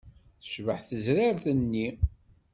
Tecbeḥ 0.41 0.79
tezrart-nni. 0.89 1.87